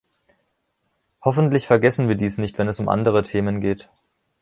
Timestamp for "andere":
2.89-3.21